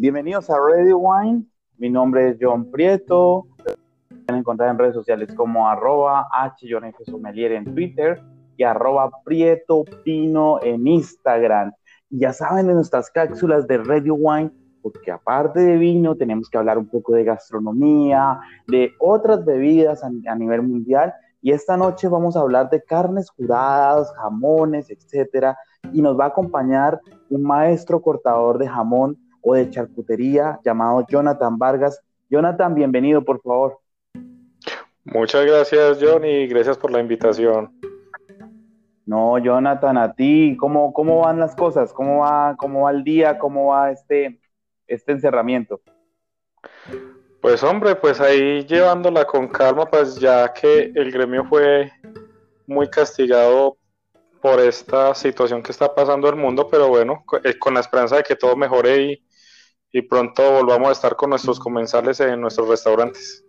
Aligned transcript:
Bienvenidos 0.00 0.48
a 0.48 0.56
Radio 0.58 0.96
Wine. 0.96 1.44
Mi 1.76 1.90
nombre 1.90 2.30
es 2.30 2.38
John 2.40 2.70
Prieto. 2.70 3.46
Pueden 4.08 4.40
encontrar 4.40 4.70
en 4.70 4.78
redes 4.78 4.94
sociales 4.94 5.28
como 5.34 5.68
arroba 5.68 6.26
Sommelier 7.04 7.52
en 7.52 7.66
Twitter 7.74 8.18
y 8.56 8.62
arroba 8.62 9.10
Prieto 9.26 9.84
Pino 10.02 10.58
en 10.62 10.86
Instagram. 10.86 11.72
Y 12.08 12.20
ya 12.20 12.32
saben 12.32 12.68
de 12.68 12.72
nuestras 12.72 13.10
cápsulas 13.10 13.66
de 13.66 13.76
Radio 13.76 14.14
Wine, 14.14 14.50
porque 14.80 15.10
aparte 15.10 15.60
de 15.60 15.76
vino 15.76 16.16
tenemos 16.16 16.48
que 16.48 16.56
hablar 16.56 16.78
un 16.78 16.88
poco 16.88 17.12
de 17.12 17.24
gastronomía, 17.24 18.40
de 18.68 18.94
otras 19.00 19.44
bebidas 19.44 20.02
a, 20.02 20.34
nivel 20.34 20.62
mundial. 20.62 21.12
Y 21.42 21.52
esta 21.52 21.76
noche 21.76 22.08
vamos 22.08 22.38
a 22.38 22.40
hablar 22.40 22.70
de 22.70 22.82
carnes 22.82 23.30
curadas, 23.30 24.10
jamones, 24.14 24.88
etcétera. 24.88 25.58
Y 25.92 26.00
nos 26.00 26.18
va 26.18 26.24
a 26.24 26.28
acompañar 26.28 26.98
un 27.28 27.42
maestro 27.42 28.00
cortador 28.00 28.56
de 28.56 28.66
jamón 28.66 29.18
o 29.42 29.54
de 29.54 29.70
charcutería 29.70 30.58
llamado 30.64 31.06
Jonathan 31.08 31.58
Vargas. 31.58 32.00
Jonathan, 32.28 32.74
bienvenido, 32.74 33.24
por 33.24 33.40
favor. 33.40 33.78
Muchas 35.04 35.44
gracias, 35.46 35.98
John, 36.00 36.24
y 36.24 36.46
gracias 36.46 36.78
por 36.78 36.90
la 36.90 37.00
invitación. 37.00 37.72
No, 39.06 39.38
Jonathan, 39.38 39.98
a 39.98 40.14
ti, 40.14 40.56
¿cómo, 40.58 40.92
cómo 40.92 41.22
van 41.22 41.40
las 41.40 41.56
cosas? 41.56 41.92
¿Cómo 41.92 42.20
va, 42.20 42.54
cómo 42.56 42.82
va 42.82 42.92
el 42.92 43.02
día? 43.02 43.38
¿Cómo 43.38 43.68
va 43.68 43.90
este, 43.90 44.40
este 44.86 45.12
encerramiento? 45.12 45.80
Pues 47.40 47.62
hombre, 47.64 47.96
pues 47.96 48.20
ahí 48.20 48.64
llevándola 48.66 49.24
con 49.24 49.48
calma, 49.48 49.86
pues 49.86 50.16
ya 50.16 50.52
que 50.52 50.92
el 50.94 51.10
gremio 51.10 51.44
fue 51.46 51.90
muy 52.66 52.88
castigado 52.88 53.78
por 54.40 54.60
esta 54.60 55.14
situación 55.14 55.62
que 55.62 55.72
está 55.72 55.94
pasando 55.94 56.28
el 56.28 56.36
mundo, 56.36 56.68
pero 56.70 56.88
bueno, 56.88 57.24
eh, 57.44 57.58
con 57.58 57.74
la 57.74 57.80
esperanza 57.80 58.16
de 58.16 58.22
que 58.22 58.36
todo 58.36 58.56
mejore 58.56 59.02
y, 59.02 59.24
y 59.92 60.02
pronto 60.02 60.42
volvamos 60.52 60.88
a 60.88 60.92
estar 60.92 61.16
con 61.16 61.30
nuestros 61.30 61.58
comensales 61.58 62.20
en 62.20 62.40
nuestros 62.40 62.68
restaurantes. 62.68 63.44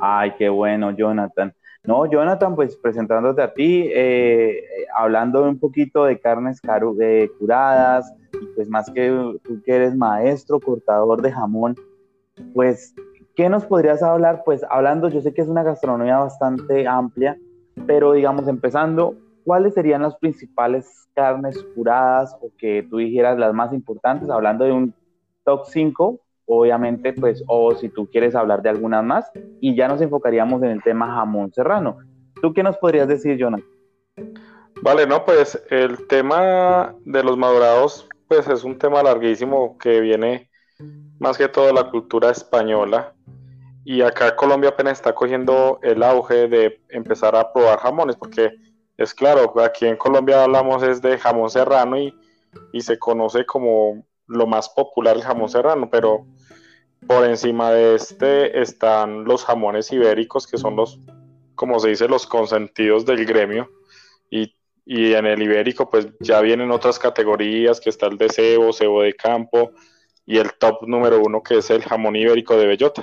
Ay, 0.00 0.32
qué 0.36 0.48
bueno, 0.48 0.90
Jonathan. 0.90 1.54
No, 1.84 2.06
Jonathan, 2.06 2.54
pues 2.54 2.76
presentándote 2.76 3.42
a 3.42 3.52
ti, 3.52 3.90
eh, 3.92 4.64
hablando 4.96 5.42
un 5.44 5.58
poquito 5.58 6.04
de 6.04 6.18
carnes 6.18 6.60
de 6.62 7.30
curadas, 7.38 8.10
y 8.32 8.46
pues 8.54 8.68
más 8.68 8.90
que 8.90 9.08
tú 9.42 9.62
que 9.62 9.76
eres 9.76 9.94
maestro, 9.94 10.60
cortador 10.60 11.20
de 11.20 11.30
jamón, 11.30 11.74
pues, 12.54 12.94
¿qué 13.36 13.50
nos 13.50 13.66
podrías 13.66 14.02
hablar? 14.02 14.42
Pues 14.46 14.64
hablando, 14.70 15.08
yo 15.08 15.20
sé 15.20 15.34
que 15.34 15.42
es 15.42 15.48
una 15.48 15.62
gastronomía 15.62 16.18
bastante 16.18 16.86
amplia, 16.86 17.36
pero 17.86 18.12
digamos, 18.12 18.48
empezando, 18.48 19.14
¿cuáles 19.44 19.74
serían 19.74 20.02
las 20.02 20.16
principales 20.16 21.06
carnes 21.14 21.62
curadas 21.74 22.34
o 22.40 22.50
que 22.56 22.86
tú 22.88 22.96
dijeras 22.96 23.38
las 23.38 23.52
más 23.52 23.74
importantes, 23.74 24.30
hablando 24.30 24.64
de 24.64 24.72
un 24.72 24.94
top 25.44 25.66
5, 25.66 26.20
obviamente, 26.46 27.12
pues, 27.12 27.42
o 27.46 27.74
si 27.74 27.88
tú 27.88 28.08
quieres 28.10 28.34
hablar 28.34 28.62
de 28.62 28.70
algunas 28.70 29.04
más, 29.04 29.30
y 29.60 29.74
ya 29.74 29.88
nos 29.88 30.00
enfocaríamos 30.00 30.62
en 30.62 30.70
el 30.70 30.82
tema 30.82 31.14
jamón 31.14 31.52
serrano. 31.52 31.98
¿Tú 32.42 32.52
qué 32.52 32.62
nos 32.62 32.76
podrías 32.76 33.08
decir, 33.08 33.36
Jonathan? 33.36 33.66
Vale, 34.82 35.06
no, 35.06 35.24
pues 35.24 35.62
el 35.70 36.06
tema 36.08 36.94
de 37.04 37.22
los 37.22 37.36
madurados, 37.36 38.08
pues 38.28 38.48
es 38.48 38.64
un 38.64 38.78
tema 38.78 39.02
larguísimo 39.02 39.78
que 39.78 40.00
viene 40.00 40.50
más 41.18 41.38
que 41.38 41.48
todo 41.48 41.66
de 41.66 41.72
la 41.72 41.90
cultura 41.90 42.30
española. 42.30 43.14
Y 43.84 44.02
acá 44.02 44.34
Colombia 44.34 44.70
apenas 44.70 44.94
está 44.94 45.14
cogiendo 45.14 45.78
el 45.82 46.02
auge 46.02 46.48
de 46.48 46.80
empezar 46.88 47.36
a 47.36 47.52
probar 47.52 47.78
jamones, 47.78 48.16
porque 48.16 48.50
es 48.96 49.14
claro, 49.14 49.54
aquí 49.62 49.86
en 49.86 49.96
Colombia 49.96 50.42
hablamos 50.44 50.82
es 50.82 51.02
de 51.02 51.18
jamón 51.18 51.50
serrano 51.50 51.98
y, 51.98 52.14
y 52.72 52.80
se 52.80 52.98
conoce 52.98 53.44
como 53.44 54.04
lo 54.26 54.46
más 54.46 54.68
popular 54.68 55.16
el 55.16 55.22
jamón 55.22 55.48
serrano, 55.48 55.88
pero 55.90 56.26
por 57.06 57.24
encima 57.24 57.70
de 57.70 57.96
este 57.96 58.60
están 58.60 59.24
los 59.24 59.44
jamones 59.44 59.92
ibéricos, 59.92 60.46
que 60.46 60.58
son 60.58 60.76
los, 60.76 60.98
como 61.54 61.78
se 61.78 61.90
dice, 61.90 62.08
los 62.08 62.26
consentidos 62.26 63.04
del 63.04 63.24
gremio. 63.26 63.68
Y, 64.30 64.54
en 64.86 65.24
el 65.24 65.42
ibérico, 65.42 65.88
pues 65.88 66.08
ya 66.20 66.42
vienen 66.42 66.70
otras 66.70 66.98
categorías, 66.98 67.80
que 67.80 67.88
está 67.88 68.06
el 68.06 68.18
de 68.18 68.28
cebo, 68.28 68.72
cebo 68.72 69.00
de 69.00 69.14
campo, 69.14 69.70
y 70.26 70.36
el 70.36 70.52
top 70.58 70.86
número 70.86 71.22
uno, 71.22 71.42
que 71.42 71.58
es 71.58 71.70
el 71.70 71.82
jamón 71.82 72.16
ibérico 72.16 72.56
de 72.56 72.66
bellota. 72.66 73.02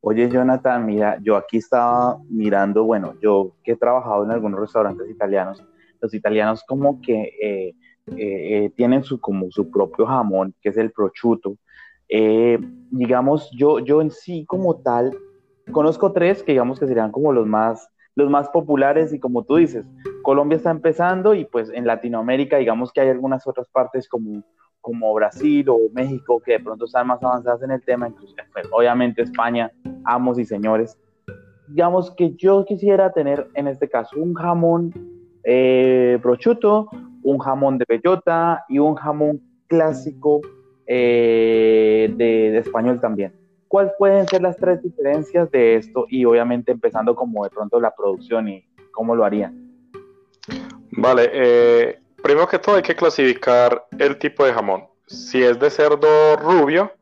Oye, 0.00 0.30
Jonathan, 0.30 0.86
mira, 0.86 1.18
yo 1.20 1.36
aquí 1.36 1.58
estaba 1.58 2.16
mirando, 2.30 2.84
bueno, 2.84 3.16
yo 3.20 3.52
que 3.62 3.72
he 3.72 3.76
trabajado 3.76 4.24
en 4.24 4.30
algunos 4.30 4.60
restaurantes 4.60 5.10
italianos, 5.10 5.62
los 6.00 6.14
italianos 6.14 6.64
como 6.66 7.02
que 7.02 7.34
eh, 7.42 7.74
eh, 8.16 8.64
eh, 8.64 8.72
tienen 8.76 9.04
su, 9.04 9.20
como 9.20 9.50
su 9.50 9.70
propio 9.70 10.06
jamón, 10.06 10.54
que 10.60 10.70
es 10.70 10.76
el 10.76 10.90
prosciutto. 10.90 11.56
Eh, 12.08 12.58
digamos, 12.90 13.50
yo, 13.52 13.78
yo 13.78 14.02
en 14.02 14.10
sí 14.10 14.44
como 14.46 14.76
tal, 14.76 15.16
conozco 15.70 16.12
tres 16.12 16.42
que 16.42 16.52
digamos 16.52 16.80
que 16.80 16.86
serían 16.86 17.12
como 17.12 17.32
los 17.32 17.46
más, 17.46 17.88
los 18.16 18.28
más 18.28 18.48
populares 18.48 19.12
y 19.12 19.20
como 19.20 19.44
tú 19.44 19.56
dices, 19.56 19.86
Colombia 20.22 20.56
está 20.56 20.70
empezando 20.70 21.34
y 21.34 21.44
pues 21.44 21.70
en 21.70 21.86
Latinoamérica 21.86 22.56
digamos 22.56 22.92
que 22.92 23.00
hay 23.00 23.08
algunas 23.08 23.46
otras 23.46 23.68
partes 23.68 24.08
como, 24.08 24.42
como 24.80 25.14
Brasil 25.14 25.68
o 25.68 25.78
México 25.92 26.42
que 26.44 26.52
de 26.52 26.60
pronto 26.60 26.86
están 26.86 27.06
más 27.06 27.22
avanzadas 27.22 27.62
en 27.62 27.70
el 27.70 27.82
tema, 27.82 28.08
incluso 28.08 28.34
pues, 28.52 28.66
obviamente 28.72 29.22
España, 29.22 29.70
amos 30.04 30.38
y 30.38 30.44
señores. 30.44 30.98
Digamos 31.68 32.10
que 32.16 32.34
yo 32.34 32.64
quisiera 32.64 33.12
tener 33.12 33.48
en 33.54 33.68
este 33.68 33.88
caso 33.88 34.18
un 34.18 34.34
jamón 34.34 34.92
eh, 35.44 36.18
prosciutto, 36.20 36.88
un 37.22 37.38
jamón 37.38 37.78
de 37.78 37.84
bellota 37.88 38.64
y 38.68 38.78
un 38.78 38.94
jamón 38.94 39.40
clásico 39.66 40.40
eh, 40.86 42.12
de, 42.16 42.58
español 42.58 43.00
también. 43.00 43.34
¿Cuáles 43.68 43.92
pueden 43.98 44.26
ser 44.26 44.42
las 44.42 44.56
tres 44.56 44.82
diferencias 44.82 45.50
de 45.50 45.76
esto? 45.76 46.06
Y 46.08 46.24
obviamente 46.24 46.72
empezando 46.72 47.14
como 47.14 47.44
de 47.44 47.50
pronto 47.50 47.80
la 47.80 47.94
producción 47.94 48.48
y 48.48 48.64
cómo 48.90 49.14
lo 49.14 49.24
harían. 49.24 49.70
Vale, 50.90 51.30
eh, 51.32 52.00
primero 52.22 52.48
que 52.48 52.58
todo 52.58 52.76
hay 52.76 52.82
que 52.82 52.96
clasificar 52.96 53.86
el 53.98 54.18
tipo 54.18 54.44
de 54.44 54.52
jamón. 54.52 54.84
Si 55.06 55.42
es 55.42 55.58
de 55.60 55.70
cerdo 55.70 56.36
rubio 56.36 56.92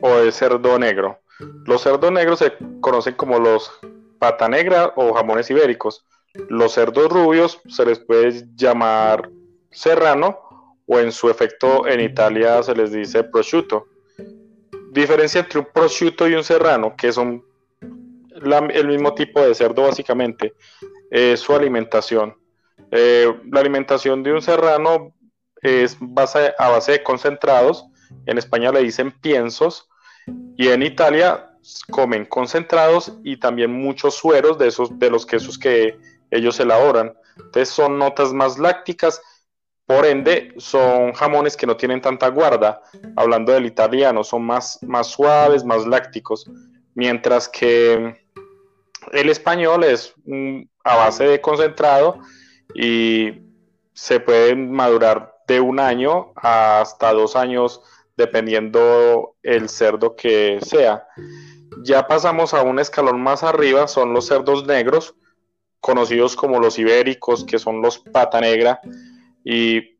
o 0.00 0.16
de 0.16 0.32
cerdo 0.32 0.78
negro. 0.78 1.18
Los 1.66 1.80
cerdos 1.80 2.12
negros 2.12 2.40
se 2.40 2.52
conocen 2.80 3.14
como 3.14 3.38
los 3.38 3.72
pata 4.18 4.48
negra 4.48 4.92
o 4.96 5.14
jamones 5.14 5.50
ibéricos. 5.50 6.06
Los 6.48 6.72
cerdos 6.72 7.10
rubios 7.10 7.60
se 7.68 7.84
les 7.84 7.98
puede 7.98 8.46
llamar 8.54 9.30
serrano 9.70 10.38
o 10.86 10.98
en 10.98 11.12
su 11.12 11.30
efecto 11.30 11.86
en 11.86 12.00
Italia 12.00 12.62
se 12.62 12.74
les 12.74 12.92
dice 12.92 13.24
prosciutto. 13.24 13.86
Diferencia 14.92 15.40
entre 15.40 15.60
un 15.60 15.68
prosciutto 15.72 16.28
y 16.28 16.34
un 16.34 16.44
serrano, 16.44 16.94
que 16.96 17.12
son 17.12 17.44
el 18.30 18.88
mismo 18.88 19.14
tipo 19.14 19.40
de 19.40 19.54
cerdo 19.54 19.82
básicamente, 19.82 20.54
es 21.10 21.40
su 21.40 21.54
alimentación. 21.54 22.36
Eh, 22.90 23.32
la 23.50 23.60
alimentación 23.60 24.22
de 24.22 24.32
un 24.32 24.42
serrano 24.42 25.14
es 25.62 25.96
base, 26.00 26.52
a 26.58 26.68
base 26.70 26.92
de 26.92 27.02
concentrados, 27.02 27.84
en 28.26 28.38
España 28.38 28.72
le 28.72 28.82
dicen 28.82 29.12
piensos, 29.20 29.88
y 30.56 30.68
en 30.68 30.82
Italia 30.82 31.50
comen 31.90 32.24
concentrados 32.24 33.12
y 33.22 33.36
también 33.36 33.70
muchos 33.70 34.14
sueros 34.14 34.58
de, 34.58 34.68
esos, 34.68 34.98
de 34.98 35.10
los 35.10 35.26
quesos 35.26 35.58
que 35.58 35.98
ellos 36.30 36.58
elaboran. 36.60 37.14
Entonces 37.36 37.68
son 37.68 37.98
notas 37.98 38.32
más 38.32 38.58
lácticas, 38.58 39.20
por 39.86 40.06
ende 40.06 40.54
son 40.58 41.12
jamones 41.12 41.56
que 41.56 41.66
no 41.66 41.76
tienen 41.76 42.00
tanta 42.00 42.28
guarda. 42.28 42.80
Hablando 43.16 43.52
del 43.52 43.66
italiano, 43.66 44.22
son 44.22 44.42
más, 44.42 44.78
más 44.82 45.08
suaves, 45.08 45.64
más 45.64 45.86
lácticos. 45.86 46.48
Mientras 46.94 47.48
que 47.48 48.16
el 49.12 49.30
español 49.30 49.84
es 49.84 50.14
a 50.84 50.96
base 50.96 51.24
de 51.24 51.40
concentrado 51.40 52.20
y 52.74 53.32
se 53.92 54.20
pueden 54.20 54.70
madurar 54.70 55.34
de 55.48 55.60
un 55.60 55.80
año 55.80 56.32
hasta 56.36 57.12
dos 57.12 57.34
años 57.34 57.82
dependiendo 58.16 59.36
el 59.42 59.68
cerdo 59.68 60.14
que 60.14 60.58
sea. 60.62 61.06
Ya 61.82 62.06
pasamos 62.06 62.54
a 62.54 62.62
un 62.62 62.78
escalón 62.78 63.20
más 63.20 63.42
arriba, 63.42 63.88
son 63.88 64.12
los 64.12 64.26
cerdos 64.26 64.66
negros, 64.66 65.14
conocidos 65.80 66.36
como 66.36 66.60
los 66.60 66.78
ibéricos, 66.78 67.44
que 67.44 67.58
son 67.58 67.80
los 67.82 67.98
pata 67.98 68.40
negra, 68.40 68.80
y 69.44 69.96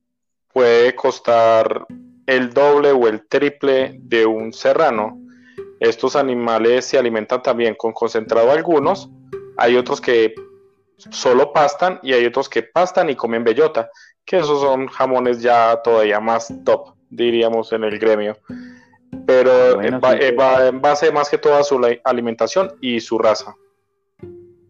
puede 0.52 0.94
costar 0.94 1.86
el 2.26 2.50
doble 2.50 2.92
o 2.92 3.08
el 3.08 3.26
triple 3.26 3.98
de 3.98 4.26
un 4.26 4.52
serrano. 4.52 5.18
Estos 5.80 6.16
animales 6.16 6.84
se 6.84 6.98
alimentan 6.98 7.42
también 7.42 7.74
con 7.74 7.92
concentrado 7.92 8.50
algunos, 8.52 9.08
hay 9.56 9.76
otros 9.76 10.00
que 10.00 10.34
solo 11.10 11.52
pastan 11.52 11.98
y 12.02 12.12
hay 12.12 12.26
otros 12.26 12.48
que 12.48 12.62
pastan 12.62 13.10
y 13.10 13.16
comen 13.16 13.44
bellota, 13.44 13.90
que 14.24 14.38
esos 14.38 14.60
son 14.60 14.86
jamones 14.86 15.40
ya 15.40 15.80
todavía 15.82 16.20
más 16.20 16.52
top, 16.64 16.94
diríamos, 17.08 17.72
en 17.72 17.84
el 17.84 17.98
gremio. 17.98 18.38
Pero 19.26 19.78
va 19.78 20.68
en 20.68 20.80
base 20.80 21.10
más 21.10 21.28
que 21.28 21.38
todo 21.38 21.56
a 21.56 21.64
su 21.64 21.80
alimentación 22.04 22.76
y 22.80 23.00
su 23.00 23.18
raza. 23.18 23.54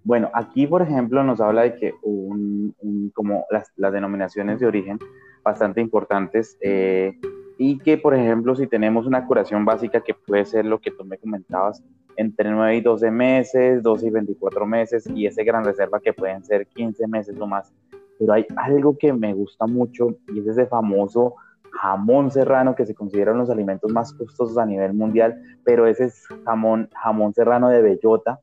Bueno, 0.02 0.30
aquí, 0.32 0.66
por 0.66 0.82
ejemplo, 0.82 1.22
nos 1.22 1.40
habla 1.40 1.62
de 1.62 1.76
que 1.76 1.94
un, 2.02 2.74
como 3.14 3.44
las, 3.50 3.70
denominaciones 3.92 4.60
de 4.60 4.66
origen 4.66 4.98
bastante 5.42 5.80
importantes, 5.80 6.56
eh, 6.60 7.18
y 7.58 7.78
que, 7.78 7.98
por 7.98 8.14
ejemplo, 8.14 8.56
si 8.56 8.66
tenemos 8.66 9.06
una 9.06 9.26
curación 9.26 9.66
básica 9.66 10.00
que 10.00 10.14
puede 10.14 10.46
ser 10.46 10.64
lo 10.64 10.80
que 10.80 10.90
tú 10.90 11.04
me 11.04 11.18
comentabas, 11.18 11.82
entre 12.16 12.50
9 12.50 12.76
y 12.76 12.80
12 12.80 13.10
meses, 13.10 13.82
12 13.82 14.06
y 14.06 14.10
24 14.10 14.66
meses, 14.66 15.06
y 15.14 15.26
ese 15.26 15.44
gran 15.44 15.64
reserva 15.64 16.00
que 16.00 16.12
pueden 16.12 16.42
ser 16.44 16.66
15 16.66 17.06
meses 17.06 17.38
o 17.38 17.46
más. 17.46 17.72
Pero 18.18 18.32
hay 18.32 18.46
algo 18.56 18.96
que 18.96 19.12
me 19.12 19.34
gusta 19.34 19.66
mucho 19.66 20.16
y 20.28 20.40
es 20.40 20.46
ese 20.46 20.66
famoso 20.66 21.34
jamón 21.72 22.30
serrano 22.30 22.74
que 22.74 22.84
se 22.86 22.94
considera 22.94 23.32
uno 23.32 23.42
de 23.42 23.48
los 23.48 23.50
alimentos 23.50 23.90
más 23.92 24.12
costosos 24.12 24.58
a 24.58 24.66
nivel 24.66 24.92
mundial, 24.92 25.40
pero 25.64 25.86
ese 25.86 26.04
es 26.04 26.26
jamón, 26.44 26.88
jamón 26.94 27.32
serrano 27.32 27.68
de 27.68 27.80
bellota. 27.80 28.40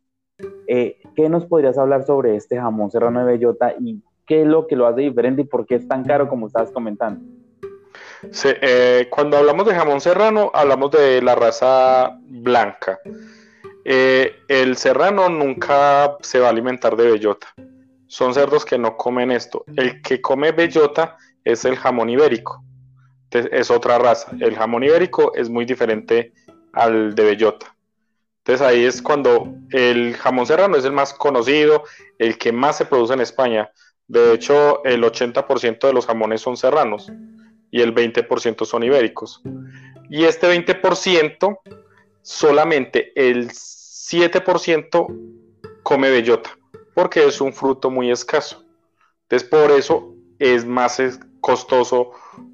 Eh, 0.68 1.00
¿Qué 1.16 1.30
nos 1.30 1.46
podrías 1.46 1.78
hablar 1.78 2.06
sobre 2.06 2.36
este 2.36 2.60
jamón 2.60 2.92
serrano 2.92 3.26
de 3.26 3.34
bellota 3.34 3.74
y 3.80 4.04
qué 4.26 4.42
es 4.42 4.48
lo 4.48 4.68
que 4.68 4.76
lo 4.76 4.86
hace 4.86 5.02
diferente 5.02 5.42
y 5.42 5.46
por 5.46 5.66
qué 5.66 5.76
es 5.76 5.88
tan 5.88 6.04
caro 6.04 6.30
como 6.30 6.48
estabas 6.48 6.72
comentando? 6.72 7.22
Eh, 8.44 9.08
cuando 9.10 9.38
hablamos 9.38 9.66
de 9.66 9.74
jamón 9.74 10.02
serrano, 10.02 10.52
hablamos 10.54 10.92
de 10.92 11.22
la 11.22 11.36
raza 11.36 12.20
blanca. 12.22 13.00
Eh, 13.84 14.36
el 14.48 14.76
serrano 14.76 15.30
nunca 15.30 16.18
se 16.22 16.40
va 16.40 16.48
a 16.48 16.52
alimentar 16.52 16.96
de 16.96 17.12
bellota. 17.12 17.48
Son 18.08 18.34
cerdos 18.34 18.66
que 18.66 18.78
no 18.78 18.96
comen 18.96 19.32
esto. 19.32 19.66
El 19.76 20.02
que 20.02 20.22
come 20.22 20.52
bellota 20.52 21.18
es 21.44 21.66
el 21.66 21.78
jamón 21.78 22.10
ibérico. 22.10 22.64
es 23.32 23.72
otra 23.72 23.98
raza. 23.98 24.32
El 24.40 24.56
jamón 24.56 24.84
ibérico 24.84 25.34
es 25.36 25.50
muy 25.50 25.66
diferente 25.66 26.34
al 26.74 27.16
de 27.16 27.24
bellota. 27.24 27.77
Entonces 28.48 28.66
ahí 28.66 28.86
es 28.86 29.02
cuando 29.02 29.54
el 29.72 30.16
jamón 30.16 30.46
serrano 30.46 30.78
es 30.78 30.86
el 30.86 30.94
más 30.94 31.14
conocido, 31.14 31.84
el 32.18 32.38
que 32.38 32.54
más 32.54 32.78
se 32.78 32.86
produce 32.86 33.14
en 33.14 33.20
España. 33.20 33.70
De 34.08 34.32
hecho, 34.34 34.86
el 34.86 35.04
80% 35.04 35.86
de 35.86 35.92
los 35.92 36.06
jamones 36.06 36.40
son 36.40 36.56
serranos 36.56 37.12
y 37.72 37.82
el 37.82 37.94
20% 37.94 38.64
son 38.64 38.84
ibéricos. 38.84 39.42
Y 40.10 40.24
este 40.24 40.48
20%, 40.48 41.60
solamente 42.22 43.12
el 43.16 43.50
7% 43.50 45.08
come 45.84 46.10
bellota, 46.10 46.58
porque 46.94 47.26
es 47.26 47.42
un 47.42 47.52
fruto 47.52 47.92
muy 47.92 48.12
escaso. 48.12 48.64
Entonces, 49.24 49.50
por 49.50 49.72
eso 49.72 50.16
es 50.40 50.66
más 50.66 51.02
costoso 51.42 52.12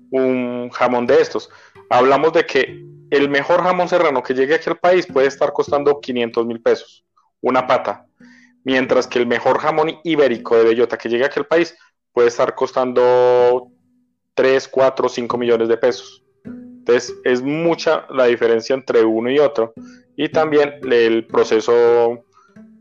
un 0.10 0.72
jamón 0.72 1.06
de 1.06 1.22
estos. 1.22 1.52
Hablamos 1.92 2.34
de 2.34 2.48
que 2.48 2.93
el 3.14 3.30
mejor 3.30 3.62
jamón 3.62 3.88
serrano 3.88 4.24
que 4.24 4.34
llegue 4.34 4.56
aquí 4.56 4.70
al 4.72 4.80
país 4.80 5.06
puede 5.06 5.28
estar 5.28 5.54
costando 5.54 6.00
500 6.00 6.48
mil 6.48 6.60
pesos, 6.62 7.06
una 7.42 7.68
pata, 7.68 8.08
mientras 8.64 9.06
que 9.06 9.20
el 9.20 9.28
mejor 9.28 9.60
jamón 9.60 10.00
ibérico 10.04 10.58
de 10.58 10.64
bellota 10.64 10.98
que 10.98 11.10
llegue 11.10 11.26
aquí 11.26 11.40
al 11.40 11.46
país 11.46 11.78
puede 12.12 12.30
estar 12.30 12.56
costando 12.56 13.68
3, 14.34 14.68
4, 14.68 15.10
5 15.10 15.38
millones 15.38 15.68
de 15.68 15.78
pesos. 15.78 16.24
Entonces 16.44 17.16
es 17.24 17.44
mucha 17.44 18.08
la 18.10 18.26
diferencia 18.26 18.74
entre 18.74 19.06
uno 19.06 19.30
y 19.30 19.38
otro. 19.38 19.74
Y 20.16 20.30
también 20.30 20.80
el 20.90 21.28
proceso 21.28 22.26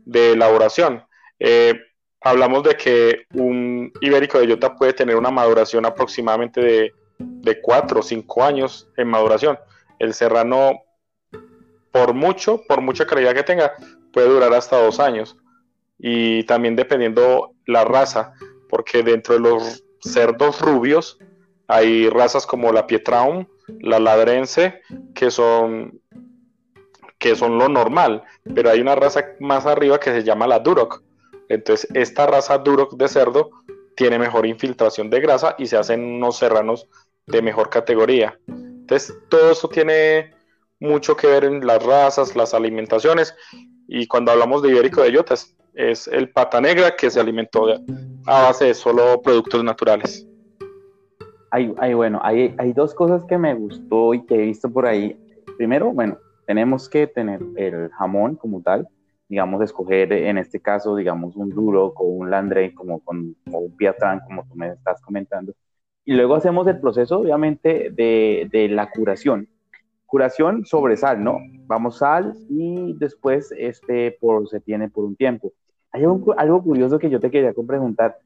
de 0.03 0.31
elaboración. 0.31 1.03
Eh, 1.37 1.75
hablamos 2.21 2.63
de 2.63 2.75
que 2.75 3.25
un 3.35 3.91
ibérico 4.01 4.39
de 4.39 4.47
bellota 4.47 4.75
puede 4.75 4.93
tener 4.93 5.15
una 5.15 5.29
maduración 5.29 5.85
aproximadamente 5.85 6.59
de, 6.59 6.93
de 7.19 7.61
4 7.61 7.99
o 7.99 8.03
5 8.03 8.43
años 8.43 8.89
en 8.97 9.07
maduración. 9.07 9.59
El 10.03 10.13
serrano, 10.13 10.83
por 11.91 12.13
mucho, 12.13 12.61
por 12.67 12.81
mucha 12.81 13.05
calidad 13.05 13.33
que 13.33 13.43
tenga, 13.43 13.71
puede 14.11 14.27
durar 14.27 14.53
hasta 14.53 14.81
2 14.83 14.99
años. 14.99 15.37
Y 15.97 16.43
también 16.43 16.75
dependiendo 16.75 17.51
la 17.65 17.85
raza, 17.85 18.33
porque 18.67 19.01
dentro 19.01 19.35
de 19.35 19.39
los 19.39 19.85
cerdos 20.01 20.59
rubios, 20.59 21.17
hay 21.67 22.09
razas 22.09 22.45
como 22.45 22.73
la 22.73 22.85
Pietraum, 22.85 23.47
la 23.79 23.97
Ladrense, 23.97 24.81
que 25.15 25.31
son, 25.31 26.01
que 27.17 27.37
son 27.37 27.57
lo 27.57 27.69
normal, 27.69 28.23
pero 28.53 28.71
hay 28.71 28.81
una 28.81 28.95
raza 28.95 29.23
más 29.39 29.65
arriba 29.65 30.01
que 30.01 30.11
se 30.11 30.23
llama 30.25 30.47
la 30.47 30.59
Duroc. 30.59 31.01
Entonces, 31.47 31.87
esta 31.93 32.25
raza 32.25 32.57
Duroc 32.57 32.97
de 32.97 33.07
cerdo 33.07 33.51
tiene 33.95 34.19
mejor 34.19 34.45
infiltración 34.45 35.09
de 35.09 35.21
grasa 35.21 35.55
y 35.57 35.67
se 35.67 35.77
hacen 35.77 36.03
unos 36.03 36.35
serranos 36.35 36.89
de 37.25 37.41
mejor 37.41 37.69
categoría. 37.69 38.37
Entonces, 38.83 39.17
todo 39.29 39.51
esto 39.51 39.69
tiene 39.69 40.31
mucho 40.81 41.15
que 41.15 41.27
ver 41.27 41.45
en 41.45 41.65
las 41.65 41.81
razas, 41.83 42.35
las 42.35 42.53
alimentaciones, 42.53 43.33
y 43.87 44.07
cuando 44.07 44.31
hablamos 44.31 44.61
de 44.61 44.71
ibérico 44.71 45.01
de 45.01 45.13
yotas, 45.13 45.55
es 45.73 46.07
el 46.09 46.29
pata 46.29 46.59
negra 46.59 46.93
que 46.97 47.09
se 47.09 47.19
alimentó 47.19 47.67
a 48.25 48.41
base 48.43 48.65
de 48.65 48.73
solo 48.73 49.21
productos 49.21 49.63
naturales. 49.63 50.27
Hay, 51.49 51.93
bueno, 51.93 52.19
hay, 52.23 52.53
hay 52.57 52.73
dos 52.73 52.93
cosas 52.93 53.23
que 53.25 53.37
me 53.37 53.53
gustó 53.53 54.13
y 54.13 54.25
que 54.25 54.35
he 54.35 54.45
visto 54.45 54.71
por 54.71 54.85
ahí. 54.85 55.15
Primero, 55.55 55.91
bueno, 55.93 56.17
tenemos 56.45 56.89
que 56.89 57.07
tener 57.07 57.39
el 57.55 57.89
jamón 57.91 58.35
como 58.35 58.61
tal, 58.61 58.87
digamos, 59.29 59.61
escoger 59.61 60.11
en 60.11 60.37
este 60.37 60.59
caso, 60.59 60.95
digamos, 60.95 61.35
un 61.37 61.49
duro 61.49 61.93
o 61.95 62.03
un 62.03 62.29
landre 62.29 62.73
como, 62.73 62.99
con, 62.99 63.35
un 63.45 63.77
piatrán, 63.77 64.19
como 64.25 64.43
tú 64.45 64.55
me 64.55 64.69
estás 64.69 64.99
comentando. 65.01 65.53
Y 66.05 66.13
luego 66.13 66.35
hacemos 66.35 66.67
el 66.67 66.79
proceso, 66.79 67.19
obviamente, 67.19 67.89
de, 67.91 68.49
de 68.51 68.67
la 68.69 68.89
curación. 68.89 69.47
Curación 70.05 70.65
sobre 70.65 70.97
sal, 70.97 71.23
¿no? 71.23 71.37
Vamos 71.65 71.99
sal 71.99 72.35
y 72.49 72.93
después 72.97 73.53
este 73.57 74.17
por, 74.19 74.47
se 74.49 74.59
tiene 74.59 74.89
por 74.89 75.05
un 75.05 75.15
tiempo. 75.15 75.53
Hay 75.91 76.03
algo 76.03 76.63
curioso 76.63 76.99
que 76.99 77.09
yo 77.09 77.19
te 77.19 77.31
quería 77.31 77.53
preguntar. 77.53 78.17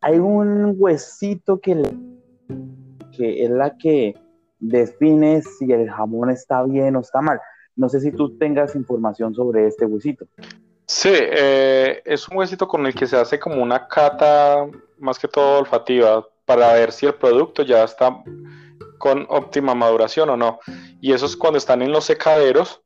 Hay 0.00 0.18
un 0.18 0.74
huesito 0.76 1.60
que 1.60 1.82
que 3.16 3.44
es 3.44 3.50
la 3.50 3.76
que 3.76 4.14
define 4.58 5.42
si 5.42 5.72
el 5.72 5.90
jamón 5.90 6.30
está 6.30 6.62
bien 6.64 6.96
o 6.96 7.00
está 7.00 7.20
mal. 7.20 7.40
No 7.76 7.88
sé 7.88 8.00
si 8.00 8.12
tú 8.12 8.36
tengas 8.38 8.74
información 8.74 9.34
sobre 9.34 9.66
este 9.66 9.84
huesito. 9.84 10.26
Sí, 10.86 11.10
eh, 11.12 12.02
es 12.04 12.28
un 12.28 12.36
huesito 12.36 12.68
con 12.68 12.86
el 12.86 12.94
que 12.94 13.06
se 13.06 13.16
hace 13.16 13.38
como 13.38 13.62
una 13.62 13.86
cata, 13.88 14.66
más 14.98 15.18
que 15.18 15.28
todo 15.28 15.60
olfativa, 15.60 16.26
para 16.44 16.72
ver 16.72 16.92
si 16.92 17.06
el 17.06 17.14
producto 17.14 17.62
ya 17.62 17.84
está 17.84 18.22
con 18.98 19.26
óptima 19.28 19.74
maduración 19.74 20.30
o 20.30 20.36
no. 20.36 20.60
Y 21.00 21.12
eso 21.12 21.26
es 21.26 21.36
cuando 21.36 21.58
están 21.58 21.82
en 21.82 21.92
los 21.92 22.04
secaderos, 22.04 22.82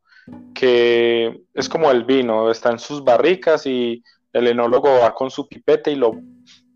que 0.55 1.43
es 1.55 1.69
como 1.69 1.91
el 1.91 2.05
vino, 2.05 2.51
está 2.51 2.71
en 2.71 2.79
sus 2.79 3.05
barricas 3.05 3.67
y 3.67 4.03
el 4.33 4.49
enólogo 4.49 4.89
va 5.01 5.15
con 5.15 5.31
su 5.31 5.49
pipete 5.49 5.93
y 5.93 5.97
lo, 5.97 6.21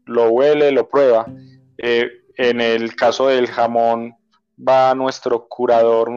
lo 0.06 0.30
huele, 0.30 0.70
lo 0.72 0.88
prueba. 0.88 1.26
Eh, 1.78 2.08
en 2.36 2.60
el 2.60 2.94
caso 2.96 3.28
del 3.28 3.46
jamón, 3.46 4.14
va 4.56 4.94
nuestro 4.94 5.46
curador 5.48 6.10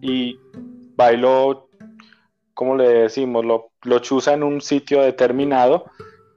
y 0.00 0.38
va 0.98 1.12
y 1.12 1.16
lo, 1.16 1.68
¿cómo 2.54 2.76
le 2.76 2.88
decimos? 2.88 3.44
Lo, 3.44 3.72
lo 3.82 3.98
chuza 3.98 4.34
en 4.34 4.42
un 4.42 4.60
sitio 4.60 5.02
determinado, 5.02 5.86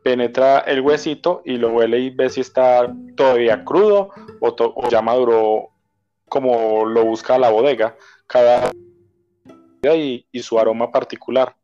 penetra 0.04 0.60
el 0.60 0.82
huesito 0.82 1.42
y 1.46 1.58
lo 1.58 1.72
huele 1.72 2.00
y 2.00 2.10
ve 2.10 2.30
si 2.30 2.42
está 2.42 2.94
todavía 3.16 3.64
crudo 3.64 4.10
o, 4.40 4.90
ya 4.90 5.02
maduro 5.02 5.70
como 6.28 6.86
lo 6.86 7.06
busca 7.06 7.38
la 7.38 7.50
bodega. 7.50 7.96
Cada 8.28 8.72
y, 9.84 10.26
y 10.32 10.40
su 10.42 10.60
aroma 10.60 10.92
particular. 10.92 11.56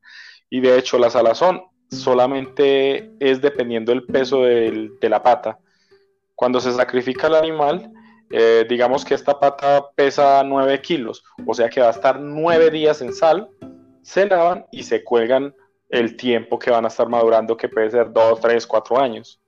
Y 0.49 0.59
de 0.59 0.77
hecho 0.77 0.97
la 0.97 1.09
salazón 1.09 1.63
solamente 1.89 3.11
es 3.19 3.41
dependiendo 3.41 3.91
del 3.91 4.05
peso 4.05 4.43
de 4.43 5.09
la 5.09 5.23
pata 5.23 5.59
cuando 6.39 6.61
se 6.61 6.71
sacrifica 6.71 7.27
el 7.27 7.35
animal, 7.35 7.91
eh, 8.29 8.65
digamos 8.69 9.03
que 9.03 9.13
esta 9.13 9.37
pata 9.37 9.89
pesa 9.93 10.41
9 10.41 10.79
kilos, 10.81 11.21
o 11.45 11.53
sea 11.53 11.69
que 11.69 11.81
va 11.81 11.87
a 11.87 11.91
estar 11.91 12.17
9 12.17 12.71
días 12.71 13.01
en 13.01 13.11
sal, 13.11 13.49
se 14.03 14.25
lavan 14.25 14.65
y 14.71 14.83
se 14.83 15.03
cuelgan 15.03 15.53
el 15.89 16.15
tiempo 16.15 16.57
que 16.57 16.71
van 16.71 16.85
a 16.85 16.87
estar 16.87 17.09
madurando, 17.09 17.57
que 17.57 17.67
puede 17.67 17.89
ser 17.89 18.11
2, 18.11 18.39
3, 18.39 18.67
4 18.67 18.99
años. 18.99 19.41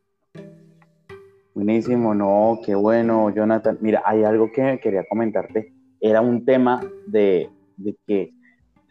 Buenísimo, 1.53 2.13
no, 2.15 2.59
qué 2.65 2.75
bueno, 2.75 3.29
Jonathan. 3.29 3.77
Mira, 3.81 4.01
hay 4.05 4.23
algo 4.23 4.51
que 4.51 4.79
quería 4.81 5.03
comentarte. 5.07 5.73
Era 5.99 6.21
un 6.21 6.43
tema 6.45 6.81
de, 7.05 7.49
que, 8.07 8.33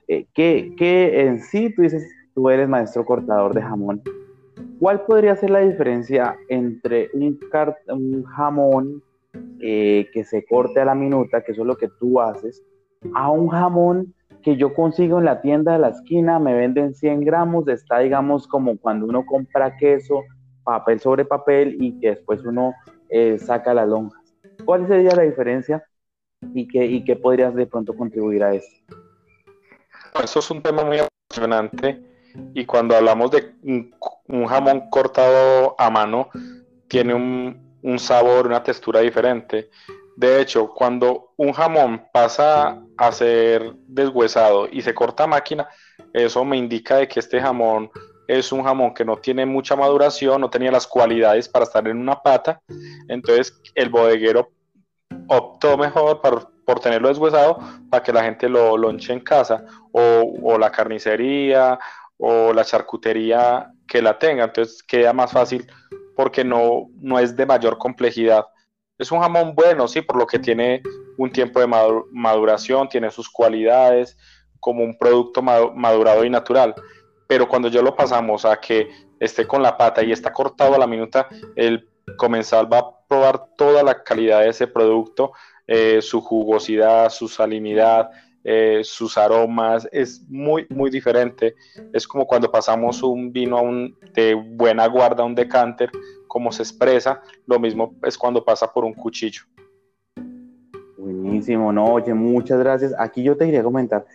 eh, 0.07 0.27
que, 0.33 0.75
que 0.77 1.23
en 1.23 1.41
sí 1.41 1.75
tú 1.75 1.83
dices, 1.83 2.07
tú 2.35 2.49
eres 2.51 2.69
maestro 2.69 3.05
cortador 3.05 3.55
de 3.55 3.63
jamón, 3.63 4.03
¿Cuál 4.81 5.05
podría 5.05 5.37
ser 5.37 5.51
la 5.51 5.61
diferencia 5.61 6.39
entre 6.49 7.11
un, 7.13 7.39
un 7.89 8.25
jamón 8.25 9.03
eh, 9.61 10.09
que 10.11 10.25
se 10.25 10.47
corte 10.47 10.81
a 10.81 10.87
la 10.87 10.95
minuta, 10.95 11.43
que 11.43 11.53
eso 11.53 11.61
es 11.61 11.67
lo 11.67 11.77
que 11.77 11.89
tú 12.01 12.19
haces, 12.19 12.65
a 13.15 13.31
un 13.31 13.49
jamón 13.49 14.15
que 14.43 14.57
yo 14.57 14.75
consigo 14.75 15.19
en 15.19 15.25
la 15.27 15.41
tienda 15.41 15.73
de 15.73 15.79
la 15.79 15.89
esquina, 15.89 16.39
me 16.39 16.55
venden 16.55 16.95
100 16.95 17.25
gramos, 17.25 17.69
está 17.69 17.99
digamos 17.99 18.47
como 18.47 18.79
cuando 18.79 19.07
uno 19.07 19.27
compra 19.27 19.77
queso, 19.77 20.23
papel 20.65 21.01
sobre 21.01 21.25
papel 21.25 21.77
y 21.81 21.99
que 22.01 22.11
después 22.11 22.45
uno 22.45 22.75
eh, 23.09 23.39
saca 23.39 23.75
las 23.75 23.89
lonjas. 23.89 24.23
¿Cuál 24.65 24.87
sería 24.87 25.15
la 25.15 25.23
diferencia 25.23 25.85
y 26.55 26.67
qué, 26.69 26.87
y 26.87 27.05
qué 27.05 27.17
podrías 27.17 27.55
de 27.55 27.67
pronto 27.67 27.95
contribuir 27.95 28.43
a 28.45 28.55
eso? 28.55 28.69
Eso 30.23 30.39
es 30.39 30.51
un 30.51 30.63
tema 30.63 30.85
muy 30.85 30.99
apasionante 30.99 32.11
y 32.55 32.65
cuando 32.65 32.97
hablamos 32.97 33.31
de 33.31 33.55
un, 33.63 34.47
jamón 34.47 34.89
cortado 34.91 35.75
a 35.79 35.91
mano, 35.91 36.29
tiene 36.89 37.15
un, 37.15 37.99
sabor, 37.99 38.47
una 38.47 38.63
textura 38.63 39.01
diferente. 39.01 39.71
De 40.21 40.39
hecho, 40.39 40.69
cuando 40.69 41.33
un 41.39 41.51
jamón 41.51 42.07
pasa 42.13 42.79
a 42.99 43.11
ser 43.11 43.73
deshuesado 43.87 44.69
y 44.71 44.83
se 44.83 44.93
corta 44.93 45.25
a 45.25 45.27
máquina, 45.27 45.67
eso 46.13 46.45
me 46.45 46.59
indica 46.59 46.97
de 46.97 47.09
que 47.09 47.21
este 47.21 47.41
jamón 47.41 47.91
es 48.29 48.53
un 48.53 48.63
jamón 48.63 48.93
que 48.93 49.03
no 49.03 49.17
tiene 49.17 49.47
mucha 49.47 49.77
maduración, 49.77 50.43
no 50.43 50.51
tenía 50.51 50.71
las 50.71 50.87
cualidades 50.87 51.49
para 51.49 51.65
estar 51.65 51.89
en 51.89 51.97
una 51.97 52.21
pata, 52.21 52.61
entonces 53.09 53.59
el 53.75 53.89
bodeguero 53.89 54.51
optó 55.27 55.79
mejor 55.79 56.21
por 56.21 56.81
tenerlo 56.81 57.09
deshuesado 57.09 57.59
para 57.89 58.03
que 58.03 58.13
la 58.13 58.23
gente 58.23 58.47
lo 58.47 58.77
lonche 58.77 59.15
en 59.15 59.21
casa 59.21 59.65
o, 59.91 60.59
la 60.59 60.71
carnicería 60.71 61.79
o 62.19 62.53
la 62.53 62.63
charcutería 62.63 63.73
que 63.89 64.03
la 64.03 64.19
tenga, 64.19 64.45
entonces 64.45 64.83
queda 64.83 65.15
más 65.15 65.33
fácil 65.33 65.67
porque 66.15 66.45
no, 66.45 66.91
no 67.01 67.19
es 67.19 67.35
de 67.35 67.47
mayor 67.47 67.79
complejidad. 67.79 68.45
Es 69.01 69.11
un 69.11 69.21
jamón 69.21 69.55
bueno, 69.55 69.89
sí, 69.89 70.03
por 70.03 70.17
lo 70.17 70.27
que 70.27 70.39
tiene 70.39 70.83
un 71.17 71.33
tiempo 71.33 71.59
de 71.59 71.67
maduración, 72.13 72.87
tiene 72.87 73.11
sus 73.11 73.31
cualidades 73.31 74.19
como 74.61 74.85
un 74.85 74.99
producto 74.99 75.41
madurado 75.41 76.23
y 76.23 76.29
natural. 76.29 76.75
Pero 77.27 77.49
cuando 77.49 77.69
yo 77.69 77.81
lo 77.81 77.97
pasamos 77.97 78.45
a 78.45 78.61
que 78.61 78.91
esté 79.19 79.47
con 79.47 79.63
la 79.63 79.79
pata 79.79 80.03
y 80.03 80.13
está 80.13 80.31
cortado 80.35 80.75
a 80.75 80.79
la 80.79 80.87
minuta, 80.87 81.29
el 81.57 81.89
comensal 82.19 82.71
va 82.71 82.79
a 82.79 83.07
probar 83.09 83.47
toda 83.57 83.83
la 83.83 84.03
calidad 84.03 84.41
de 84.41 84.51
ese 84.51 84.67
producto, 84.67 85.33
eh, 85.67 86.03
su 86.03 86.21
jugosidad, 86.21 87.09
su 87.09 87.27
salinidad, 87.27 88.11
eh, 88.45 88.81
sus 88.83 89.19
aromas, 89.19 89.89
es 89.93 90.23
muy, 90.29 90.67
muy 90.71 90.91
diferente. 90.91 91.55
Es 91.93 92.07
como 92.07 92.27
cuando 92.27 92.51
pasamos 92.51 93.03
un 93.03 93.33
vino 93.33 93.59
a 93.59 93.63
un, 93.63 93.97
de 94.15 94.35
buena 94.35 94.87
guarda, 94.87 95.25
un 95.25 95.35
decanter, 95.35 95.91
como 96.27 96.53
se 96.53 96.63
expresa, 96.63 97.21
lo 97.47 97.59
mismo 97.59 97.95
es 98.05 98.17
cuando 98.17 98.45
pasa 98.45 98.73
por 98.73 98.85
un 98.85 98.95
cuchillo. 98.95 99.43
Buenísimo, 100.97 101.73
no, 101.73 101.95
oye, 101.95 102.15
muchas 102.15 102.59
gracias. 102.59 102.95
Aquí 102.99 103.23
yo 103.23 103.37
te 103.37 103.47
quería 103.47 103.63
comentar, 103.63 104.07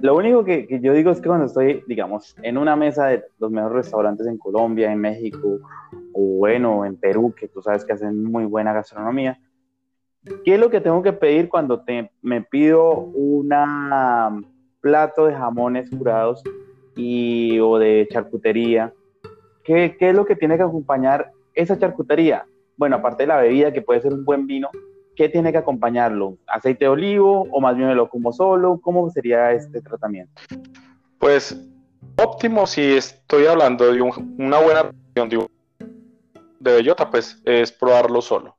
lo 0.00 0.16
único 0.16 0.44
que, 0.44 0.66
yo 0.82 0.92
digo 0.94 1.12
es 1.12 1.20
que 1.20 1.28
cuando 1.28 1.46
estoy, 1.46 1.84
digamos, 1.86 2.34
en 2.42 2.58
una 2.58 2.74
mesa 2.74 3.06
de 3.06 3.24
los 3.38 3.52
mejores 3.52 3.84
restaurantes 3.84 4.26
en 4.26 4.36
Colombia, 4.36 4.90
en 4.90 4.98
México, 4.98 5.60
o 6.12 6.20
bueno, 6.38 6.84
en 6.84 6.96
Perú, 6.96 7.32
que 7.36 7.46
tú 7.46 7.62
sabes 7.62 7.84
que 7.84 7.92
hacen 7.92 8.24
muy 8.24 8.44
buena 8.44 8.72
gastronomía, 8.72 9.38
¿qué 10.44 10.54
es 10.54 10.60
lo 10.60 10.70
que 10.70 10.80
tengo 10.80 11.02
que 11.02 11.12
pedir 11.12 11.48
cuando 11.48 11.84
me 12.22 12.42
pido 12.42 12.92
un 12.92 13.48
plato 14.80 15.26
de 15.26 15.34
jamones 15.34 15.90
curados 15.90 16.42
y, 16.96 17.58
o 17.60 17.78
de 17.78 18.08
charcutería? 18.10 18.92
¿Qué, 19.64 19.96
¿Qué 19.98 20.10
es 20.10 20.14
lo 20.14 20.24
que 20.24 20.36
tiene 20.36 20.56
que 20.56 20.62
acompañar 20.62 21.30
esa 21.54 21.78
charcutería? 21.78 22.46
Bueno, 22.76 22.96
aparte 22.96 23.24
de 23.24 23.28
la 23.28 23.36
bebida, 23.36 23.72
que 23.72 23.82
puede 23.82 24.00
ser 24.00 24.12
un 24.12 24.24
buen 24.24 24.46
vino, 24.46 24.68
¿qué 25.14 25.28
tiene 25.28 25.52
que 25.52 25.58
acompañarlo? 25.58 26.36
¿Aceite 26.46 26.84
de 26.84 26.88
olivo 26.88 27.46
o 27.50 27.60
más 27.60 27.76
bien 27.76 27.94
lo 27.96 28.08
como 28.08 28.32
solo? 28.32 28.80
¿Cómo 28.80 29.08
sería 29.10 29.52
este 29.52 29.80
tratamiento? 29.80 30.42
Pues 31.18 31.56
óptimo 32.16 32.66
si 32.66 32.82
estoy 32.82 33.46
hablando 33.46 33.92
de 33.92 34.02
una 34.02 34.58
buena 34.58 34.90
de, 35.14 35.46
de 36.60 36.72
bellota, 36.72 37.08
pues 37.10 37.40
es 37.44 37.70
probarlo 37.70 38.20
solo, 38.20 38.56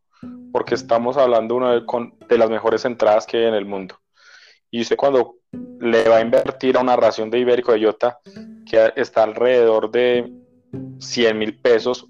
porque 0.53 0.75
estamos 0.75 1.17
hablando 1.17 1.55
una 1.55 1.73
de, 1.73 2.37
las 2.37 2.49
mejores 2.51 2.85
entradas 2.85 3.25
que 3.25 3.37
hay 3.37 3.45
en 3.45 3.55
el 3.55 3.65
mundo. 3.65 3.99
Y 4.69 4.81
usted 4.81 4.95
cuando 4.95 5.37
le 5.79 6.07
va 6.07 6.17
a 6.17 6.21
invertir 6.21 6.77
a 6.77 6.81
una 6.81 6.95
ración 6.95 7.31
de 7.31 7.39
ibérico 7.39 7.71
de 7.71 7.79
bellota 7.79 8.19
que 8.69 8.93
está 8.95 9.23
alrededor 9.23 9.89
de 9.89 10.31
100 10.99 11.37
mil 11.39 11.59
pesos, 11.59 12.05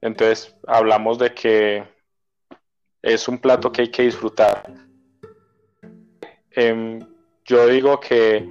entonces 0.00 0.54
hablamos 0.68 1.18
de 1.18 1.34
que 1.34 1.84
es 3.02 3.26
un 3.26 3.38
plato 3.38 3.72
que 3.72 3.82
hay 3.82 3.90
que 3.90 4.04
disfrutar. 4.04 4.72
Em, 6.52 7.00
yo 7.44 7.66
digo 7.66 7.98
que 7.98 8.48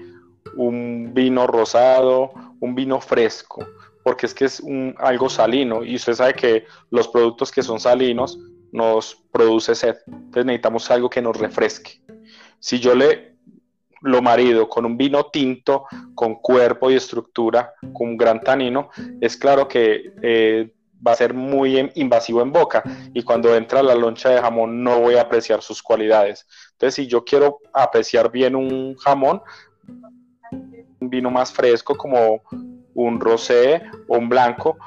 un 0.57 1.13
vino 1.13 1.47
rosado, 1.47 2.33
un 2.59 2.75
vino 2.75 2.99
fresco, 2.99 3.65
porque 4.03 4.25
es 4.25 4.33
que 4.33 4.45
es 4.45 4.61
algo 4.97 5.29
salino 5.29 5.81
y 5.81 5.95
usted 5.95 6.13
sabe 6.13 6.33
que 6.33 6.65
los 6.89 7.07
productos 7.07 7.53
que 7.53 7.63
son 7.63 7.79
salinos 7.79 8.37
nos 8.73 9.15
produce 9.31 9.75
sed, 9.75 9.97
entonces 10.07 10.45
necesitamos 10.45 10.91
algo 10.91 11.09
que 11.09 11.21
nos 11.21 11.37
refresque. 11.37 12.01
Si 12.59 12.79
yo 12.79 12.95
le 12.95 13.33
lo 14.01 14.21
marido 14.21 14.67
con 14.67 14.85
un 14.85 14.97
vino 14.97 15.27
tinto, 15.27 15.85
con 16.13 16.35
cuerpo 16.35 16.91
y 16.91 16.95
estructura, 16.95 17.73
con 17.93 18.09
un 18.09 18.17
gran 18.17 18.41
tanino, 18.41 18.89
es 19.21 19.37
claro 19.37 19.67
que 19.67 20.13
eh, 20.21 20.73
va 21.05 21.13
a 21.13 21.15
ser 21.15 21.33
muy 21.33 21.91
invasivo 21.95 22.41
en 22.41 22.51
boca 22.51 22.83
y 23.13 23.23
cuando 23.23 23.55
entra 23.55 23.81
la 23.81 23.95
loncha 23.95 24.29
de 24.29 24.41
jamón 24.41 24.83
no 24.83 24.99
voy 24.99 25.15
a 25.15 25.21
apreciar 25.21 25.61
sus 25.61 25.81
cualidades. 25.81 26.45
Entonces, 26.73 26.95
si 26.95 27.07
yo 27.07 27.23
quiero 27.23 27.59
apreciar 27.71 28.29
bien 28.29 28.55
un 28.55 28.95
jamón, 28.97 29.41
un 30.99 31.09
vino 31.09 31.31
más 31.31 31.53
fresco 31.53 31.95
como 31.95 32.41
un 32.93 33.19
rosé 33.19 33.83
o 34.07 34.17
un 34.17 34.27
blanco 34.27 34.77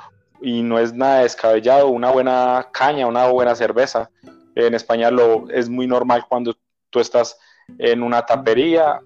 y 0.46 0.62
no 0.62 0.78
es 0.78 0.94
nada 0.94 1.22
descabellado, 1.22 1.88
una 1.88 2.12
buena 2.12 2.68
caña, 2.72 3.08
una 3.08 3.26
buena 3.26 3.56
cerveza. 3.56 4.08
En 4.54 4.74
España 4.74 5.10
lo 5.10 5.50
es 5.50 5.68
muy 5.68 5.88
normal 5.88 6.24
cuando 6.28 6.54
tú 6.88 7.00
estás 7.00 7.36
en 7.78 8.00
una 8.00 8.24
tapería, 8.24 9.00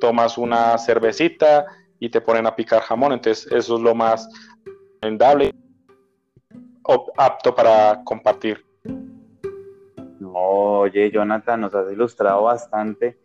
tomas 0.00 0.38
una 0.38 0.78
cervecita 0.78 1.66
y 1.98 2.08
te 2.08 2.22
ponen 2.22 2.46
a 2.46 2.56
picar 2.56 2.80
jamón, 2.80 3.12
entonces 3.12 3.52
eso 3.52 3.76
es 3.76 3.82
lo 3.82 3.94
más 3.94 4.26
recomendable 4.64 5.52
apto 7.18 7.54
para 7.54 8.02
compartir. 8.02 8.64
oye, 10.22 11.10
Jonathan, 11.10 11.60
nos 11.60 11.74
has 11.74 11.92
ilustrado 11.92 12.44
bastante. 12.44 13.18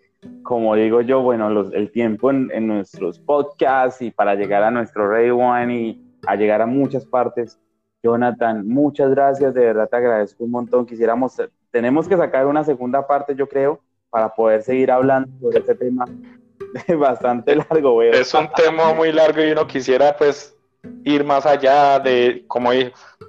Como 0.43 0.75
digo 0.75 1.00
yo, 1.00 1.22
bueno, 1.22 1.48
el 1.72 1.91
tiempo 1.91 2.29
en, 2.29 2.67
nuestros 2.67 3.19
podcasts 3.19 4.01
y 4.01 4.12
para 4.12 4.36
llegar 4.36 4.63
a 4.63 4.72
nuestro 4.72 5.10
Radio 5.10 5.38
One 5.38 5.74
y 5.74 6.05
a 6.25 6.36
llegar 6.36 6.62
a 6.62 6.65
muchas 6.65 7.05
partes. 7.05 7.60
Jonathan, 8.03 8.67
muchas 8.67 9.10
gracias, 9.12 9.53
de 9.53 9.62
verdad 9.65 9.89
te 9.89 9.98
agradezco 9.98 10.44
un 10.44 10.51
montón. 10.51 10.86
Quisiéramos, 10.86 11.41
tenemos 11.72 12.08
que 12.08 12.17
sacar 12.17 12.46
una 12.46 12.63
segunda 12.63 13.05
parte, 13.08 13.36
yo 13.36 13.48
creo, 13.48 13.79
para 14.10 14.34
poder 14.34 14.62
seguir 14.62 14.91
hablando 14.91 15.29
sobre 15.39 15.60
este 15.60 15.75
tema 15.75 16.05
bastante 17.00 17.55
largo. 17.55 18.01
Es 18.03 18.34
un 18.34 18.48
tema 18.55 18.94
muy 18.94 19.12
largo 19.12 19.41
y 19.41 19.51
uno 19.51 19.65
quisiera, 19.65 20.15
pues, 20.15 20.55
ir 21.03 21.24
más 21.24 21.46
allá 21.46 22.00
de, 22.00 22.44
como 22.48 22.70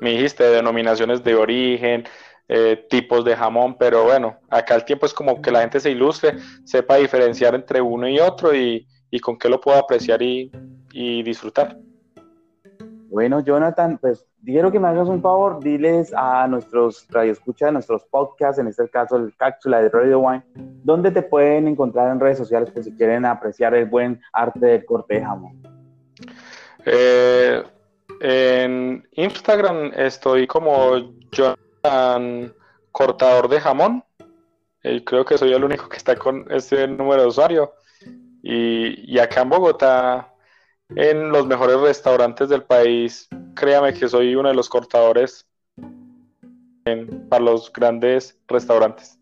me 0.01 0.11
dijiste, 0.11 0.45
denominaciones 0.45 1.25
de 1.25 1.35
origen, 1.35 2.05
eh, 2.49 2.87
tipos 2.89 3.25
de 3.25 3.35
jamón, 3.35 3.77
pero 3.77 4.05
bueno, 4.05 4.39
acá 4.49 4.77
el 4.77 4.85
tiempo 4.85 5.07
es 5.07 5.13
como 5.13 5.43
que 5.43 5.51
la 5.51 5.61
gente 5.61 5.81
se 5.81 5.91
ilustre, 5.91 6.37
sepa 6.65 6.97
diferenciar 6.97 7.57
entre 7.57 7.81
uno 7.81 8.09
y 8.09 8.21
otro 8.21 8.55
y, 8.55 8.87
con 9.23 9.39
qué 9.39 9.49
lo 9.49 9.61
puedo 9.61 9.79
apreciar 9.79 10.21
y, 10.23 10.51
disfrutar. 11.23 11.77
Bueno, 13.09 13.41
Jonathan, 13.41 13.99
pues 13.99 14.27
dijeron 14.43 14.73
que 14.73 14.81
me 14.81 14.89
hagas 14.89 15.09
un 15.09 15.23
favor, 15.23 15.63
diles 15.63 16.13
a 16.17 16.47
nuestros 16.49 17.07
radioescuchas, 17.11 17.73
nuestros 17.73 18.05
podcasts, 18.05 18.59
en 18.59 18.69
este 18.69 18.89
caso 18.89 19.17
el 19.17 19.35
cápsula 19.37 19.81
de 19.81 19.89
Radio 19.89 20.21
Wine, 20.21 20.43
¿dónde 20.55 21.11
te 21.11 21.23
pueden 21.23 21.69
encontrar 21.69 22.11
en 22.11 22.21
redes 22.21 22.39
sociales 22.39 22.71
por 22.71 22.83
si 22.83 22.93
quieren 22.93 23.25
apreciar 23.25 23.75
el 23.75 23.87
buen 23.87 24.21
arte 24.33 24.67
del 24.67 24.85
corte 24.85 25.15
de 25.15 25.25
jamón? 25.25 25.63
Eh, 26.85 27.63
en 28.21 29.07
Instagram 29.13 29.93
estoy 29.95 30.47
como 30.47 30.97
Jonathan 31.33 32.53
Cortador 32.97 33.49
de 33.49 33.61
Jamón. 33.61 34.03
Y 34.83 35.05
creo 35.05 35.25
que 35.25 35.37
soy 35.37 35.53
el 35.53 35.65
único 35.65 35.89
que 35.89 35.97
está 35.99 36.17
con 36.17 36.47
este 36.51 36.87
número 36.89 37.23
de 37.23 37.29
usuario. 37.29 37.75
Y, 38.43 39.19
acá 39.19 39.43
en 39.43 39.51
Bogotá, 39.51 40.33
en 40.95 41.31
los 41.31 41.47
mejores 41.47 41.81
restaurantes 41.81 42.49
del 42.49 42.63
país, 42.63 43.29
créame 43.55 43.95
que 43.95 44.09
soy 44.09 44.35
uno 44.35 44.49
de 44.49 44.55
los 44.55 44.69
cortadores 44.69 45.47
para 47.29 47.43
los 47.43 47.73
grandes 47.73 48.39
restaurantes. 48.47 49.19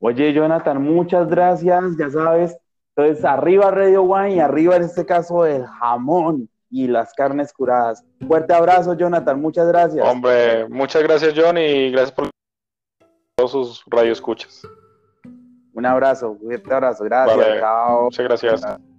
Oye, 0.00 0.32
Jonathan, 0.32 0.82
muchas 0.82 1.28
gracias. 1.28 1.96
Ya 1.96 2.10
sabes, 2.10 2.56
entonces, 2.94 3.24
arriba 3.24 3.70
Radio 3.70 4.02
Wine 4.02 4.34
y 4.34 4.40
arriba 4.40 4.76
en 4.76 4.82
este 4.82 5.06
caso 5.06 5.46
el 5.46 5.66
jamón 5.66 6.48
y 6.70 6.88
las 6.88 7.12
carnes 7.14 7.52
curadas. 7.52 8.04
Fuerte 8.26 8.52
abrazo, 8.52 8.94
Jonathan. 8.94 9.40
Muchas 9.40 9.68
gracias. 9.68 10.06
Hombre, 10.06 10.68
muchas 10.68 11.02
gracias, 11.02 11.34
John, 11.36 11.56
y 11.56 11.90
gracias 11.90 12.12
por 12.12 12.30
todos 13.36 13.52
sus 13.52 13.84
radioescuchas. 13.86 14.62
Un 15.72 15.86
abrazo, 15.86 16.36
fuerte 16.42 16.74
abrazo. 16.74 17.04
Gracias. 17.04 17.62
Muchas 18.02 18.24
gracias. 18.24 18.91